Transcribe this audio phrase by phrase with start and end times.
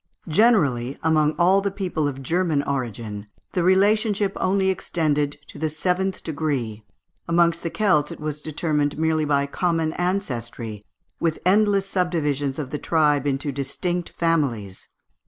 [0.29, 6.23] Generally, amongst all the people of German origin, the relationship only extended to the seventh
[6.23, 6.83] degree;
[7.27, 10.83] amongst the Celts it was determined merely by a common ancestry,
[11.19, 14.87] with endless subdivisions of the tribe into distinct families.